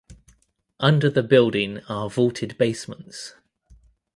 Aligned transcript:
Under 0.79 1.11
the 1.11 1.21
building 1.21 1.81
are 1.87 2.09
vaulted 2.09 2.57
basements. 2.57 3.35